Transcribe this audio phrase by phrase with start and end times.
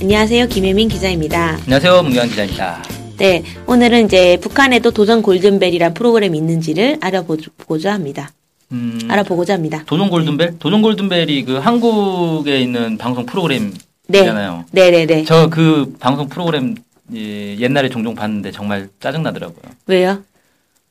[0.00, 0.46] 안녕하세요.
[0.48, 1.58] 김혜민 기자입니다.
[1.64, 2.02] 안녕하세요.
[2.02, 2.82] 문경환 기자입니다.
[3.16, 8.30] 네, 오늘은 이제 북한에도 도전 골든벨이란 프로그램이 있는지를 알아보고자 합니다.
[8.70, 9.82] 음, 알아보고자 합니다.
[9.86, 10.58] 도전 골든벨?
[10.60, 13.32] 도전 골든벨이 그 한국에 있는 방송 네.
[13.32, 14.64] 프로그램이잖아요.
[14.70, 15.24] 네, 네, 네.
[15.24, 16.76] 저 그 방송 프로그램
[17.14, 19.62] 예, 옛날에 종종 봤는데 정말 짜증 나더라고요.
[19.86, 20.22] 왜요?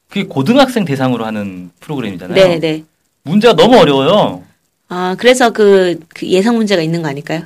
[0.09, 2.35] 그게 고등학생 대상으로 하는 프로그램이잖아요.
[2.35, 2.83] 네, 네.
[3.23, 4.43] 문제가 너무 어려워요.
[4.89, 7.41] 아, 그래서 그, 그 예상 문제가 있는 거 아닐까요?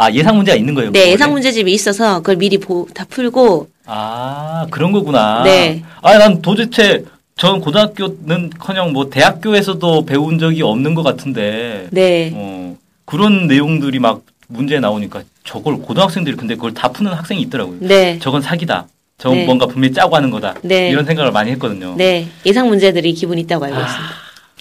[0.00, 0.04] 어.
[0.04, 0.90] 아, 예상 문제가 있는 거예요?
[0.92, 1.10] 네?
[1.10, 5.42] 예상 문제집이 있어서 그걸 미리 보, 다 풀고 아, 그런 거구나.
[5.44, 5.82] 네.
[6.00, 7.04] 아, 난 도대체
[7.36, 11.88] 전 고등학교는 커녕 뭐 대학교에서도 배운 적이 없는 것 같은데.
[11.90, 12.32] 네.
[12.34, 17.76] 어, 그런 내용들이 막 문제에 나오니까 저걸 고등학생들이 근데 그걸 다 푸는 학생이 있더라고요.
[17.80, 18.18] 네.
[18.20, 18.86] 저건 사기다.
[19.18, 19.44] 저건 네.
[19.44, 20.54] 뭔가 분명히 짜고 하는 거다.
[20.62, 20.88] 네.
[20.88, 21.94] 이런 생각을 많이 했거든요.
[21.96, 22.26] 네.
[22.46, 24.14] 예상 문제들이 기분 있다고 알고 아, 있습니다.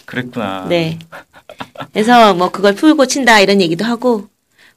[0.05, 0.65] 그랬구나.
[0.67, 0.99] 네.
[1.93, 4.27] 그래서 뭐 그걸 풀고 친다 이런 얘기도 하고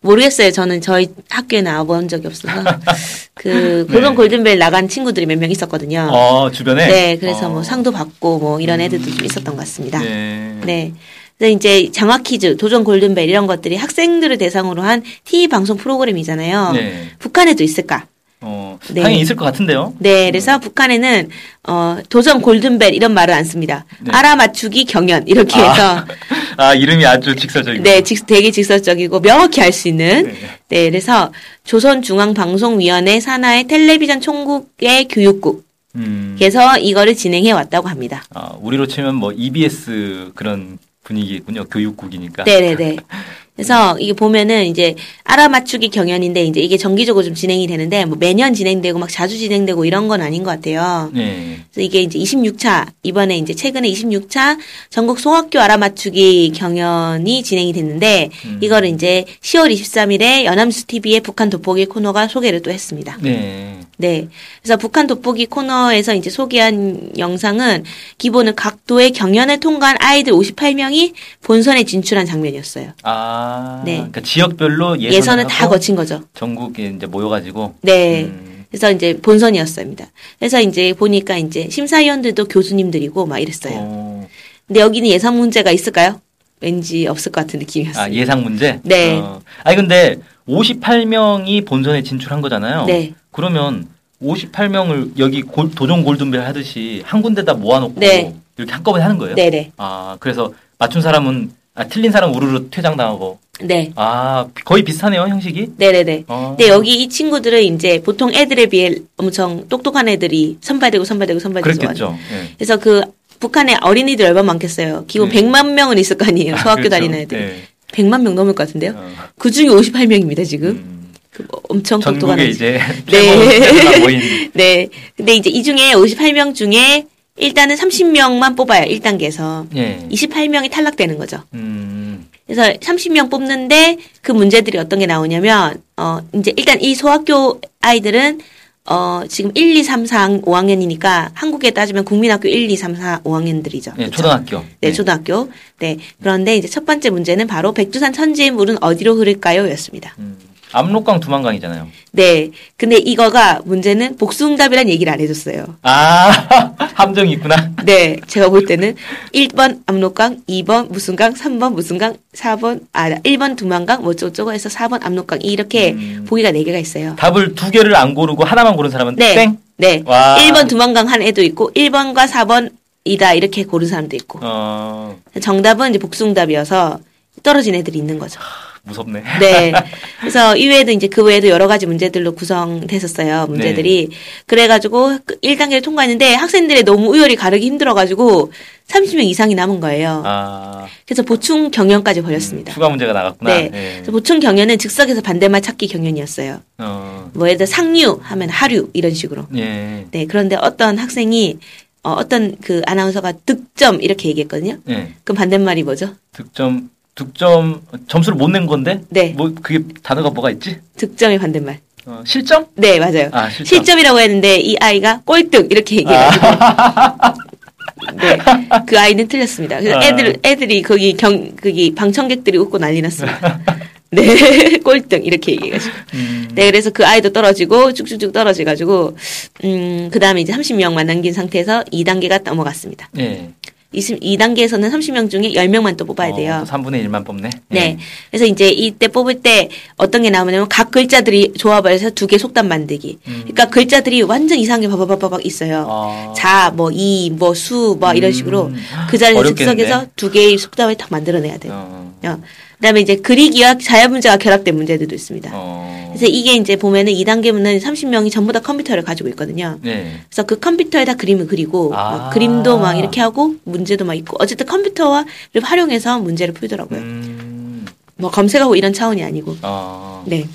[0.03, 0.51] 모르겠어요.
[0.51, 2.53] 저는 저희 학교에 나와본 적이 없어서
[3.35, 3.95] 그 네.
[3.95, 6.09] 고등 골든벨 나간 친구들이 몇 명 있었거든요.
[6.13, 6.87] 어, 주변에?
[6.87, 7.51] 네, 그래서 어.
[7.51, 9.99] 뭐 상도 받고 뭐 이런 애들도 좀 있었던 것 같습니다.
[10.01, 10.55] 네.
[10.65, 10.93] 네.
[11.39, 16.73] 그래서 이제 장화 퀴즈, 도전 골든벨 이런 것들이 학생들을 대상으로 한 TV 방송 프로그램이잖아요.
[16.73, 17.09] 네.
[17.19, 18.07] 북한에도 있을까?
[18.45, 19.03] 어, 네.
[19.03, 19.95] 당연히 있을 것 같은데요.
[19.99, 21.29] 네, 그래서 북한에는
[21.69, 23.85] 어 도전 골든벨 이런 말을 안 씁니다.
[24.01, 24.11] 네.
[24.13, 26.07] 알아맞추기 경연 이렇게 해서 아,
[26.75, 27.83] 이름이 아주 직설적이고.
[27.85, 30.35] 네, 직, 되게 직설적이고 명확히 알 수 있는 네.
[30.69, 31.33] 네, 그래서
[31.65, 35.65] 조선중앙방송위원회 산하의 텔레비전 총국의 교육국에서
[35.97, 36.79] 음.
[36.81, 38.23] 이거를 진행해 왔다고 합니다.
[38.35, 41.65] 아, 우리로 치면 뭐 EBS 그런 분위기군요.
[41.65, 42.45] 교육국이니까.
[42.45, 42.97] 네네네.
[43.55, 48.99] 그래서 이게 보면은 이제 알아맞추기 경연인데 이제 이게 정기적으로 좀 진행이 되는데 뭐 매년 진행되고
[48.99, 51.11] 막 자주 진행되고 이런 건 아닌 것 같아요.
[51.13, 51.59] 네.
[51.71, 54.59] 그래서 이게 이제 26차 이번에 이제 최근에 26차
[54.89, 58.59] 전국 소학교 알아맞추기 경연이 진행이 됐는데 음.
[58.63, 63.19] 이거를 이제 10월 23일에 연암수 TV의 북한 돋보기 코너가 소개를 또 했습니다.
[63.21, 63.82] 네.
[64.03, 64.29] 네.
[64.61, 67.85] 그래서 북한 돋보기 코너에서 이제 소개한 영상은
[68.19, 72.95] 기본은 각 도의 경연을 통과한 아이들 58명이 본선에 진출한 장면이었어요.
[73.05, 73.83] 아.
[73.85, 73.95] 네.
[73.95, 76.25] 그러니까 지역별로 예선을, 예선을 다 거친 거죠.
[76.35, 77.77] 전국에 이제 모여가지고.
[77.83, 78.25] 네.
[78.25, 78.65] 음.
[78.71, 80.07] 그래서 이제 본선이었습니다.
[80.39, 83.75] 그래서 이제 보니까 이제 심사위원들도 교수님들이고 막 이랬어요.
[83.77, 84.29] 어.
[84.67, 86.21] 근데 여기는 예상 문제가 있을까요?
[86.61, 88.03] 왠지 없을 것 같은 느낌이었어요.
[88.03, 88.81] 아, 예상 문제?
[88.83, 89.19] 네.
[89.19, 89.43] 어.
[89.63, 90.17] 아니, 근데
[90.49, 92.87] 58명이 본선에 진출한 거잖아요.
[92.87, 93.13] 네.
[93.31, 93.89] 그러면
[94.23, 98.35] 58명을 여기 골- 도전 골든벨 하듯이 한 군데다 모아놓고 네.
[98.57, 99.35] 이렇게 한꺼번에 하는 거예요?
[99.35, 99.73] 네네.
[99.77, 103.39] 아, 그래서 맞춘 사람은, 아, 틀린 사람 우르르 퇴장당하고.
[103.63, 103.93] 네.
[103.97, 105.73] 아, 거의 비슷하네요, 형식이?
[105.77, 106.25] 네네네.
[106.29, 106.55] 어.
[106.57, 112.05] 근데 여기 이 친구들은 이제 보통 애들에 비해 엄청 똑똑한 애들이 선발되고 선발되고 선발돼서 그랬겠죠.
[112.07, 112.19] 와요.
[112.33, 112.49] 예.
[112.57, 113.03] 그래서 그
[113.41, 115.05] 북한에 어린이들 얼마나 많겠어요.
[115.07, 115.43] 기본 네.
[115.43, 116.57] 100만 명은 있을 거 아니에요.
[116.59, 116.91] 소학교 그렇죠.
[116.91, 117.41] 다니는 애들.
[117.41, 117.63] 예.
[117.93, 118.93] 100만 명 넘을 것 같은데요.
[118.97, 119.11] 어.
[119.39, 120.69] 그 중에 58명입니다, 지금.
[120.71, 121.02] 음.
[121.33, 122.49] 그 엄청 똑똑한 전국에.
[122.49, 123.99] 이제 네.
[124.01, 124.21] 모인
[124.53, 124.89] 네.
[125.17, 127.07] 근데 이제 이 중에 58명 중에
[127.37, 128.85] 일단은 30명만 뽑아요.
[128.85, 129.67] 1단계에서.
[129.75, 130.07] 예.
[130.11, 131.43] 28명이 탈락되는 거죠.
[131.55, 132.29] 음.
[132.47, 138.41] 그래서 30명 뽑는데 그 문제들이 어떤 게 나오냐면 어 이제 일단 이 소학교 아이들은
[138.85, 143.95] 어 지금 1, 2, 3, 4, 5학년이니까 한국에 따지면 국민학교 1, 2, 3, 4, 5학년들이죠.
[144.01, 144.59] 예, 초등학교.
[144.59, 144.93] 네, 예.
[144.93, 145.51] 초등학교.
[145.79, 145.97] 네.
[146.21, 149.71] 그런데 이제 첫 번째 문제는 바로 백두산 천지의 물은 어디로 흐를까요?
[149.71, 150.15] 였습니다.
[150.19, 150.37] 음.
[150.73, 151.87] 압록강 두만강이잖아요.
[152.13, 152.51] 네.
[152.77, 155.77] 근데 이거가 문제는 복수응답이란 얘기를 안 해줬어요.
[155.83, 157.71] 아, 함정이 있구나.
[157.85, 158.17] 네.
[158.27, 158.95] 제가 볼 때는
[159.35, 164.69] 1번 압록강, 2번 무슨 강, 3번 무슨 강, 4번, 아, 1번 두만강, 뭐 어쩌고저쩌고 해서
[164.69, 165.41] 4번 압록강.
[165.43, 166.25] 이렇게 음.
[166.29, 167.15] 보기가 4개가 있어요.
[167.17, 169.35] 답을 두 개를 안 고르고 하나만 고른 사람은 네.
[169.35, 169.59] 땡.
[169.77, 170.03] 네.
[170.05, 170.37] 와.
[170.39, 172.71] 1번 두만강 한 애도 있고, 1번과 4번
[173.05, 173.35] 이다.
[173.35, 174.39] 이렇게 고른 사람도 있고.
[174.43, 177.01] 어, 정답은 이제 복수응답이어서
[177.43, 178.41] 떨어진 애들이 있는 거죠.
[178.85, 179.23] 무섭네.
[179.39, 179.73] 네.
[180.21, 183.47] 그래서 이외에도 이제 그 외에도 여러 가지 문제들로 구성됐었어요.
[183.47, 184.09] 문제들이.
[184.11, 184.17] 네.
[184.47, 188.53] 그래가지고 1단계를 통과했는데 학생들의 너무 우열이 가르기 힘들어가지고
[188.89, 190.23] 30명 이상이 남은 거예요.
[190.27, 192.73] 아, 그래서 보충 경연까지 벌였습니다.
[192.73, 193.55] 추가 문제가 나갔구나.
[193.55, 193.71] 네.
[193.73, 193.93] 예.
[193.95, 196.61] 그래서 보충 경연은 즉석에서 반대말 찾기 경연이었어요.
[196.79, 199.47] 어, 뭐 예를 들어 상류 하면 하류 이런 식으로.
[199.57, 200.07] 예.
[200.11, 200.27] 네.
[200.27, 201.59] 그런데 어떤 학생이
[202.03, 204.79] 어, 어떤 그 아나운서가 득점 이렇게 얘기했거든요.
[204.89, 205.15] 예.
[205.23, 206.15] 그럼 반대말이 뭐죠?
[206.33, 209.01] 득점 득점 점수를 못 낸 건데?
[209.11, 209.35] 네.
[209.37, 210.79] 뭐 그게 단어가 뭐가 있지?
[210.97, 211.79] 득점의 반대말.
[212.07, 212.67] 어, 실점?
[212.75, 213.29] 네, 맞아요.
[213.33, 213.65] 아, 실점.
[213.67, 216.47] 실점이라고 했는데 이 아이가 꼴등 이렇게 얘기해가지고.
[218.17, 218.39] 네,
[218.87, 219.79] 그 아이는 틀렸습니다.
[219.79, 220.03] 그래서 아.
[220.03, 223.61] 애들 애들이 거기 경 거기 방청객들이 웃고 난리 났습니다.
[224.11, 225.95] 네, 꼴등 이렇게 얘기해가지고.
[226.15, 226.49] 음.
[226.55, 229.17] 네, 그래서 그 아이도 떨어지고 쭉쭉쭉 떨어져가지고
[229.65, 233.09] 음, 그 다음에 이제 30명만 남긴 상태에서 2단계가 넘어갔습니다.
[233.19, 233.51] 예.
[233.93, 236.63] 2단계에서는 30명 중에 10명만 또 뽑아야 돼요.
[236.63, 237.51] 어, 3분의 1만 뽑네.
[237.69, 237.81] 네.
[237.81, 237.97] 예.
[238.31, 242.67] 그래서 이제 이때 뽑을 때 어떤 게 나오냐면 각 글자들이 조합을 해서 두 개 속담
[242.69, 243.19] 만들기.
[243.27, 243.33] 음.
[243.43, 245.87] 그러니까 글자들이 완전 이상하게 바바바바박 있어요.
[245.89, 246.33] 아.
[246.35, 248.33] 자, 뭐, 이, 뭐, 수, 뭐, 이런 음.
[248.33, 248.71] 식으로
[249.11, 249.55] 그 자리에서?
[249.55, 251.73] 즉석에서 두 개의 속담을 딱 만들어내야 돼요.
[251.75, 252.13] 어.
[252.25, 252.41] 어.
[252.79, 255.51] 그 다음에 이제 그리기와 자연 문제가 결합된 문제들도 있습니다.
[255.53, 255.92] 어.
[256.13, 259.79] 그래서 이게 이제 보면은 2단계문은 30명이 전부 다 컴퓨터를 가지고 있거든요.
[259.83, 260.21] 네.
[260.29, 262.11] 그래서 그 컴퓨터에 다 그림을 그리고 아.
[262.11, 265.25] 막 그림도 막 이렇게 하고 문제도 막 있고 어쨌든 컴퓨터를
[265.63, 267.01] 활용해서 문제를 풀더라고요.
[267.01, 267.87] 음.
[268.17, 269.57] 뭐 검색하고 이런 차원이 아니고.
[269.63, 270.23] 아.
[270.27, 270.47] 네.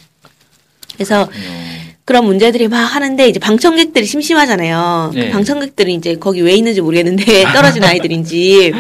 [0.94, 1.78] 그래서 그렇군요.
[2.08, 5.12] 그런 문제들이 막 하는데 이제 방청객들이 심심하잖아요.
[5.14, 5.30] 그 네.
[5.30, 8.72] 방청객들이 이제 거기 왜 있는지 모르겠는데 떨어진 아이들인지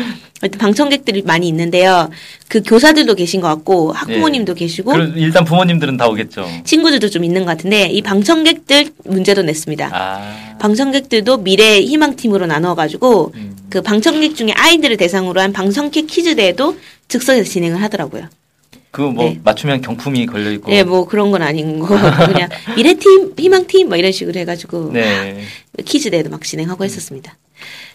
[0.41, 2.09] 하여튼 방청객들이 많이 있는데요.
[2.47, 6.47] 그 교사들도 계신 것 같고 학부모님도 계시고 그럼 일단 부모님들은 다 오겠죠.
[6.63, 9.89] 친구들도 좀 있는 것 같은데 이 방청객들 문제도 냈습니다.
[9.91, 10.57] 아.
[10.59, 13.57] 방청객들도 미래 희망팀으로 나눠가지고 음.
[13.69, 18.29] 그 방청객 중에 아이들을 대상으로 한 방청객 퀴즈 대회도 즉석에서 진행을 하더라고요.
[18.97, 19.39] 그거 뭐 네.
[19.43, 20.71] 맞추면 경품이 걸려 있고.
[20.71, 24.89] 네, 뭐 그런 건 아닌 거 그냥 미래 팀, 희망 팀 뭐 이런 식으로 해가지고
[24.91, 25.43] 네.
[25.85, 27.37] 퀴즈 대회도 막 진행하고 했었습니다.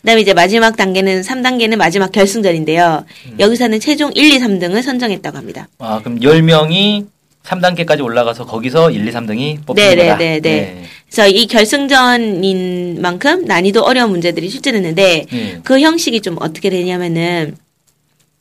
[0.02, 3.04] 그다음에 이제 마지막 단계는 3단계는 마지막 결승전인데요.
[3.26, 3.36] 음.
[3.40, 5.66] 여기서는 최종 1, 2, 3등을 선정했다고 합니다.
[5.80, 7.06] 아, 그럼 10명이
[7.42, 10.18] 3단계까지 올라가서 거기서 1, 2, 3등이 뽑히는 네, 네, 거다.
[10.18, 10.84] 네, 네.
[11.10, 15.60] 그래서 이 결승전인 만큼 난이도 어려운 문제들이 출제됐는데 네.
[15.64, 17.56] 그 형식이 좀 어떻게 되냐면은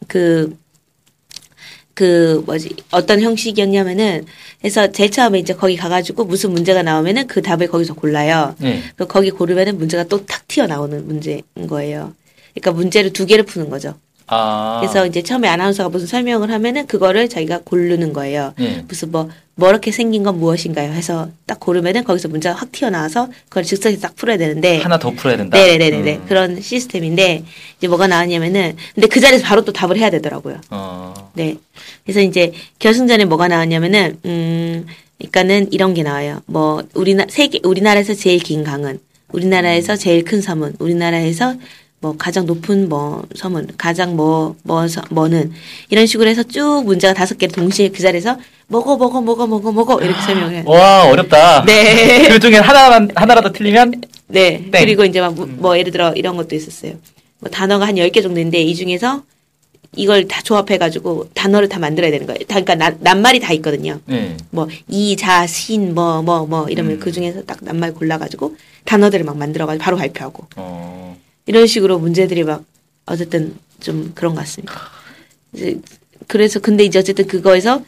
[0.08, 0.56] 그,
[1.94, 4.26] 그 뭐지 어떤 형식이었냐면은
[4.60, 8.56] 그래서 제일 처음에 이제 거기 가가지고 무슨 문제가 나오면은 그 답을 거기서 골라요.
[8.60, 8.82] 네.
[8.96, 12.14] 그 거기 고르면은 문제가 또 탁 튀어 나오는 문제인 거예요.
[12.54, 13.96] 그러니까 문제를 두 개를 푸는 거죠.
[14.32, 14.80] 아.
[14.80, 18.54] 그래서 이제 처음에 아나운서가 무슨 설명을 하면은 그거를 자기가 고르는 거예요.
[18.58, 18.84] 네.
[18.88, 20.94] 무슨 뭐, 뭐렇게 생긴 건 무엇인가요?
[20.94, 24.80] 해서 딱 고르면은 거기서 문제가 확 튀어나와서 그걸 즉석에서 딱 풀어야 되는데.
[24.80, 25.58] 하나 더 풀어야 된다.
[25.58, 26.16] 네네네네.
[26.16, 26.26] 음.
[26.28, 27.44] 그런 시스템인데,
[27.78, 30.62] 이제 뭐가 나왔냐면은, 근데 그 자리에서 바로 또 답을 해야 되더라고요.
[30.70, 31.32] 어.
[31.34, 31.58] 네.
[32.06, 34.86] 그래서 이제 결승전에 뭐가 나왔냐면은, 음,
[35.18, 36.42] 그러니까는 이런 게 나와요.
[36.46, 39.00] 뭐, 우리나, 세계, 우리나라에서 제일 긴 강은,
[39.34, 41.56] 우리나라에서 제일 큰 섬은, 우리나라에서
[42.02, 45.52] 뭐 가장 높은 뭐 섬은, 가장 뭐, 뭐, 서- 뭐는,
[45.90, 48.38] 이런 식으로 해서 쭉 문제가 다섯 개를 동시에 그 자리에서
[48.68, 50.64] 먹어, 먹어, 먹어, 먹어, 먹어, 이렇게 설명을 해요.
[50.66, 51.64] 와, 어렵다.
[51.66, 52.28] 네.
[52.34, 54.02] 그 중에 하나만, 하나라도 틀리면?
[54.30, 54.58] 네.
[54.72, 54.72] 땡.
[54.72, 56.94] 그리고 이제 막, 뭐, 뭐 예를 들어 이런 것도 있었어요.
[57.40, 59.22] 뭐 단어가 한 10개 정도 있는데 이 중에서
[59.96, 62.40] 이걸 다 조합해가지고 단어를 다 만들어야 되는 거예요.
[62.48, 64.00] 다, 그러니까 낱- 낱말이 다 있거든요.
[64.06, 64.38] 네.
[64.50, 67.00] 뭐, 이, 자, 신, 뭐, 뭐, 뭐, 이러면 음.
[67.00, 68.56] 그 중에서 딱 낱말 골라가지고
[68.86, 70.48] 단어들을 막 만들어가지고 바로 발표하고.
[70.56, 71.01] 어.
[71.46, 72.64] 이런 식으로 문제들이 막,
[73.06, 74.74] 어쨌든 좀 그런 것 같습니다.
[75.54, 75.80] 이제
[76.28, 77.84] 그래서 근데 이제 어쨌든 그거에서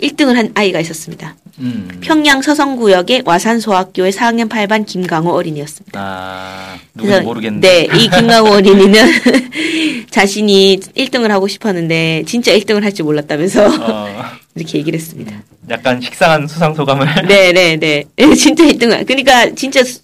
[0.00, 1.36] 1등을 한 아이가 있었습니다.
[1.58, 1.88] 음.
[2.00, 6.00] 평양 서성구역의 와산소학교의 4학년 8반 김강호 어린이였습니다.
[6.00, 7.86] 아, 누군지 모르겠는데.
[7.88, 8.94] 네, 이 김강호 어린이는
[10.10, 14.08] 자신이 1등을 하고 싶었는데 진짜 1등을 할 줄 몰랐다면서 어,
[14.54, 15.42] 이렇게 얘기를 했습니다.
[15.68, 17.06] 약간 식상한 수상 소감을.
[17.28, 18.04] 네, 네, 네.
[18.36, 19.06] 진짜 1등을.
[19.06, 20.00] 그러니까 진짜 수-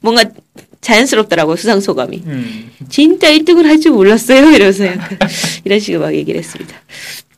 [0.00, 0.24] 뭔가
[0.80, 2.22] 자연스럽더라고요, 수상 소감이.
[2.26, 2.70] 음.
[2.88, 4.50] 진짜 1등을 할 줄 몰랐어요.
[4.50, 5.18] 이러면서 약간
[5.64, 6.74] 이런 식으로 막 얘기를 했습니다.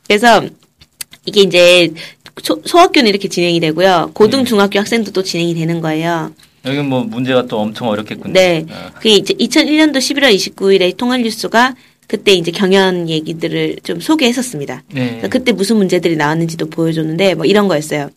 [0.06, 0.44] 그래서
[1.26, 1.90] 이게 이제
[2.42, 4.11] 소, 소학교는 이렇게 진행이 되고요.
[4.14, 4.44] 고등, 네.
[4.44, 6.32] 중학교 학생도 또 진행이 되는 거예요.
[6.64, 8.32] 여기 뭐 문제가 또 엄청 어렵겠군요.
[8.32, 8.64] 네.
[8.70, 8.90] 어.
[8.94, 11.75] 그게 이제 2001년도 11월 29일에 통일뉴스가
[12.12, 14.83] 그때 이제 경연 얘기들을 좀 소개했었습니다.
[14.92, 15.09] 네.
[15.12, 18.11] 그래서 그때 무슨 문제들이 나왔는지도 보여줬는데 뭐 이런 거였어요.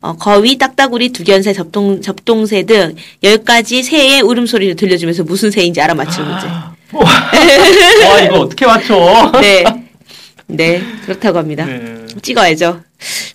[0.00, 2.94] 어, 거위, 딱따구리, 두견새, 접동, 접동새 등
[3.24, 6.46] 10가지 새의 울음소리를 들려주면서 무슨 새인지 알아맞히는 문제.
[6.92, 9.32] 와, 이거 어떻게 맞춰?
[9.42, 9.64] 네.
[10.56, 11.64] 네, 그렇다고 합니다.
[11.64, 12.06] 네.
[12.20, 12.80] 찍어야죠.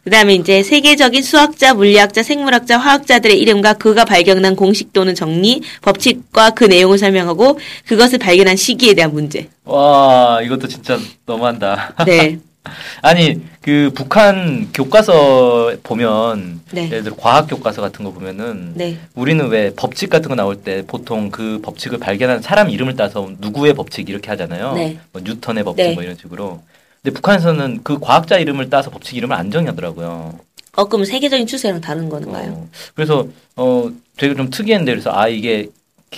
[0.04, 6.52] 그 다음에 이제 세계적인 수학자, 물리학자, 생물학자, 화학자들의 이름과 그가 발견한 공식 또는 정리, 법칙과
[6.52, 9.50] 그 내용을 설명하고 그것을 발견한 시기에 대한 문제.
[9.66, 11.94] 와, 이것도 진짜 너무한다.
[12.06, 12.40] 네.
[13.02, 16.86] 아니, 그 북한 교과서 보면 네.
[16.86, 18.98] 예를 들어 과학 교과서 같은 거 보면은 네.
[19.16, 23.74] 우리는 왜 법칙 같은 거 나올 때 보통 그 법칙을 발견한 사람 이름을 따서 누구의
[23.74, 24.74] 법칙 이렇게 하잖아요.
[24.74, 25.00] 네.
[25.12, 25.94] 뭐 뉴턴의 법칙 네.
[25.94, 26.62] 뭐 이런 식으로.
[27.08, 30.38] 근데 북한에서는 그 과학자 이름을 따서 법칙 이름을 안 정하더라고요.
[30.76, 32.52] 어, 그럼 세계적인 추세랑 다른 건가요?
[32.52, 35.70] 어, 그래서 어 되게 좀 특이한데 그래서 아 이게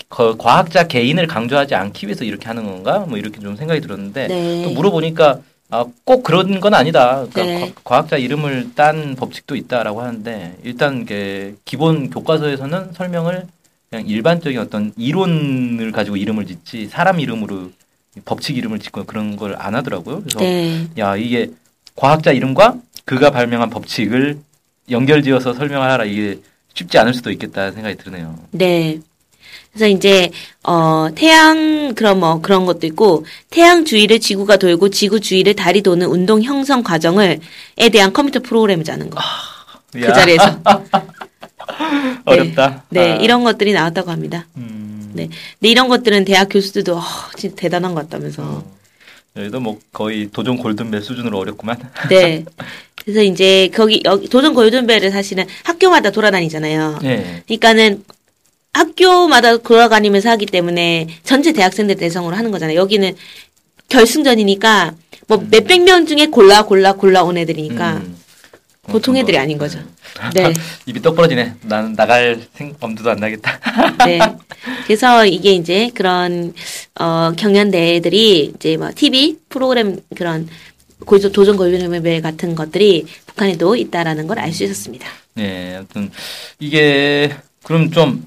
[0.10, 4.64] 거- 과학자 개인을 강조하지 않기 위해서 이렇게 하는 건가 뭐 이렇게 좀 생각이 들었는데 네.
[4.64, 7.24] 또 물어보니까 아, 꼭 그런 건 아니다.
[7.32, 7.60] 그러니까 네.
[7.76, 11.06] 과- 과학자 이름을 딴 법칙도 있다라고 하는데 일단
[11.66, 13.46] 기본 교과서에서는 설명을
[13.92, 17.70] 그냥 일반적인 어떤 이론을 가지고 이름을 짓지 사람 이름으로
[18.26, 20.22] 법칙 이름을 짓고 그런 걸 안 하더라고요.
[20.22, 20.88] 그래서 네.
[20.98, 21.50] 야 이게
[21.96, 24.38] 과학자 이름과 그가 발명한 법칙을
[24.92, 26.40] 연결지어서 설명하라 이게
[26.74, 28.38] 쉽지 않을 수도 있겠다 생각이 드네요.
[28.52, 29.00] 네.
[29.72, 30.32] 그래서 이제
[30.64, 36.08] 어 태양 그런 뭐 그런 것도 있고 태양 주위를 지구가 돌고 지구 주위를 달이 도는
[36.08, 37.40] 운동 형성 과정을에
[37.92, 39.20] 대한 컴퓨터 프로그램을 짜는 거.
[39.92, 40.60] 그 야, 자리에서.
[42.26, 42.84] 어렵다.
[42.90, 43.16] 네, 아.
[43.16, 44.46] 이런 것들이 나왔다고 합니다.
[44.58, 44.79] 음,
[45.20, 45.30] 네.
[45.60, 47.02] 근데 이런 것들은 대학 교수들도 어,
[47.36, 48.44] 진짜 대단한 것 같다면서.
[48.44, 48.80] 어.
[49.36, 51.78] 여기도 뭐 거의 도전 골든벨 수준으로 어렵구만.
[52.10, 52.44] 네.
[52.96, 57.00] 그래서 이제 거기 여기 도전 골든벨을 사실은 학교마다 돌아다니잖아요.
[57.02, 57.44] 네.
[57.46, 58.04] 그러니까는
[58.74, 62.78] 학교마다 돌아다니면서 하기 때문에 전체 대학생들 대상으로 하는 거잖아요.
[62.78, 63.16] 여기는
[63.88, 64.94] 결승전이니까
[65.28, 68.18] 뭐 몇백 명 중에 골라 골라 골라 온 애들이니까 음.
[68.84, 69.80] 보통 애들이 아닌 거죠.
[70.34, 70.54] 네.
[70.86, 71.56] 입이 떡 벌어지네.
[71.62, 73.60] 나는 나갈 생 엄두도 안 나겠다.
[74.06, 74.20] 네.
[74.86, 76.54] 그래서 이게 이제 그런
[77.00, 80.48] 어 경연대회들이 이제 뭐 TV 프로그램 그런
[81.06, 85.08] 고조- 도전 골든벨 같은 것들이 북한에도 있다라는 걸 알 수 있었습니다.
[85.36, 86.12] 네, 아무튼
[86.60, 87.32] 이게
[87.64, 88.26] 그럼 좀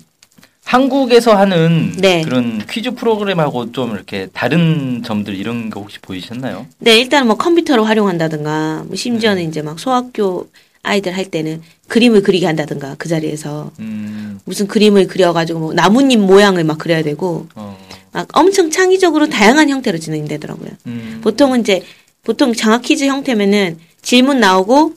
[0.65, 2.23] 한국에서 하는 네.
[2.23, 6.67] 그런 퀴즈 프로그램하고 좀 이렇게 다른 점들 이런 거 혹시 보이셨나요?
[6.79, 10.49] 네, 일단 뭐 컴퓨터를 활용한다든가, 뭐 심지어는 이제 막 소학교
[10.83, 13.71] 아이들 할 때는 그림을 그리게 한다든가, 그 자리에서.
[13.79, 17.79] 음, 무슨 그림을 그려가지고 뭐 나뭇잎 모양을 막 그려야 되고, 어,
[18.13, 20.71] 막 엄청 창의적으로 다양한 형태로 진행되더라고요.
[20.87, 21.83] 음, 보통은 이제,
[22.25, 24.95] 보통 장학 퀴즈 형태면은 질문 나오고,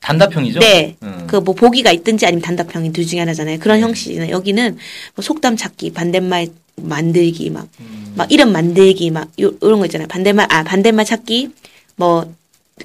[0.00, 0.60] 단답형이죠?
[0.60, 0.96] 네.
[1.02, 1.26] 음.
[1.26, 3.58] 그뭐 보기가 있든지 아니면 단답형인 둘 중에 하나잖아요.
[3.58, 3.82] 그런 네.
[3.82, 4.76] 형식이나 여기는
[5.16, 10.06] 뭐 속담 찾기, 반대말 만들기, 막, 음, 막 이름 만들기, 막 요, 요런 거 있잖아요.
[10.08, 11.50] 반대말, 아, 반대말 찾기,
[11.96, 12.32] 뭐,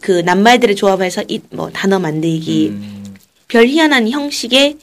[0.01, 3.15] 그 낱말들을 조합해서 이, 뭐 단어 만들기, 음,
[3.47, 4.77] 별 희한한 형식의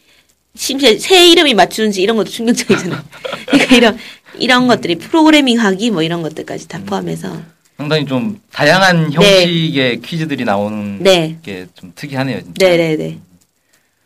[0.57, 3.03] 심지어 새 이름이 맞추는지 이런 것도 충격적이잖아요.
[3.51, 3.99] 그러니까 이런,
[4.39, 7.41] 이런 것들이 프로그래밍 하기 뭐 이런 것들까지 다 포함해서.
[7.77, 11.39] 상당히 좀 다양한 형식의 퀴즈들이 나오는 네.
[11.43, 12.43] 게 좀 특이하네요.
[12.43, 12.69] 진짜.
[12.69, 13.19] 네네네.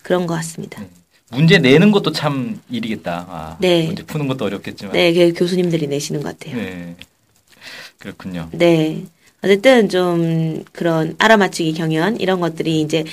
[0.03, 0.85] 그런 것 같습니다.
[1.31, 3.27] 문제 내는 것도 참 일이겠다.
[3.29, 3.87] 아, 네.
[3.87, 4.93] 문제 푸는 것도 어렵겠지만.
[4.93, 6.57] 네, 그 교수님들이 내시는 것 같아요.
[6.57, 6.95] 네.
[7.99, 8.49] 그렇군요.
[8.53, 9.03] 네.
[9.45, 13.05] 어쨌든 좀 그런 알아맞추기 경연 이런 것들이 이제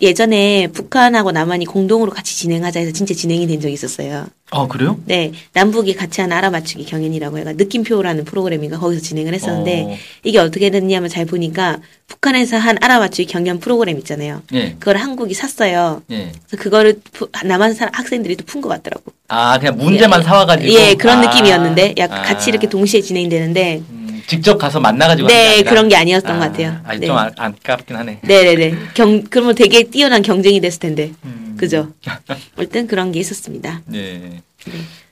[0.00, 4.26] 예전에 북한하고 남한이 공동으로 같이 진행하자 해서 진짜 진행이 된 적이 있었어요.
[4.50, 4.96] 아, 그래요?
[5.06, 5.32] 네.
[5.54, 9.96] 남북이 같이 하는 알아맞추기 경연이라고 해가 느낌표라는 프로그램인가 거기서 진행을 했었는데 어.
[10.22, 14.42] 이게 어떻게 됐냐면 잘 보니까 북한에서 한 알아맞추기 경연 프로그램 있잖아요.
[14.54, 14.76] 예.
[14.78, 16.00] 그걸 한국이 샀어요.
[16.12, 16.30] 예.
[16.46, 19.02] 그래서 그거를 푸- 남한 사람 학생들이 또 푼 것 같더라고.
[19.26, 20.24] 아, 그냥 문제만 예.
[20.24, 20.72] 사와가지고.
[20.74, 22.22] 예, 그런 아, 느낌이었는데 약간 아.
[22.22, 23.97] 같이 이렇게 동시에 진행되는데 음,
[24.28, 25.26] 직접 가서 만나가지고.
[25.26, 25.62] 네?
[25.62, 26.78] 그런 게 아니었던 것 같아요.
[26.84, 27.06] 아, 네.
[27.06, 28.20] 좀 아, 안깝긴 하네.
[28.22, 28.74] 네네네.
[28.94, 31.12] 경, 그러면 되게 뛰어난 경쟁이 됐을 텐데.
[31.24, 31.56] 음.
[31.58, 31.88] 그죠?
[32.56, 33.80] 어쨌든 그런 게 있었습니다.
[33.86, 34.42] 네.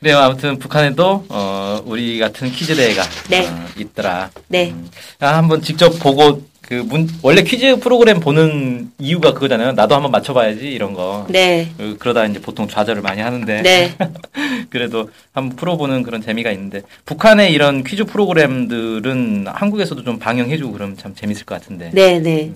[0.00, 3.48] 네, 아무튼 북한에도 어, 우리 같은 퀴즈 대회가 네.
[3.48, 4.30] 어, 있더라.
[4.48, 4.70] 네.
[4.70, 4.88] 음.
[5.18, 9.72] 아, 한번 직접 보고 그 문, 원래 퀴즈 프로그램 보는 이유가 그거잖아요.
[9.72, 11.24] 나도 한번 맞춰봐야지 이런 거.
[11.28, 11.70] 네.
[11.78, 13.62] 그- 그러다 이제 보통 좌절을 많이 하는데.
[13.62, 13.94] 네.
[14.70, 21.14] 그래도 한번 풀어보는 그런 재미가 있는데 북한의 이런 퀴즈 프로그램들은 한국에서도 좀 방영해주고 그러면 참
[21.14, 21.90] 재밌을 것 같은데.
[21.94, 22.52] 네, 네.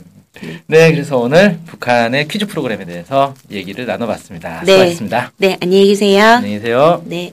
[0.66, 4.62] 네, 그래서 오늘 북한의 퀴즈 프로그램에 대해서 얘기를 나눠봤습니다.
[4.64, 4.72] 네.
[4.72, 5.32] 수고하셨습니다.
[5.38, 6.24] 네, 안녕히 계세요.
[6.24, 7.02] 안녕히 계세요.
[7.06, 7.32] 네.